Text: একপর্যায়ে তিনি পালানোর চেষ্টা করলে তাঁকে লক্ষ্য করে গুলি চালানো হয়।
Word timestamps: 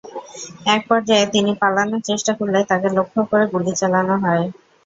একপর্যায়ে 0.75 1.25
তিনি 1.33 1.51
পালানোর 1.61 2.01
চেষ্টা 2.09 2.31
করলে 2.39 2.59
তাঁকে 2.69 2.89
লক্ষ্য 2.97 3.21
করে 3.29 3.45
গুলি 3.53 3.73
চালানো 3.79 4.15
হয়। 4.23 4.45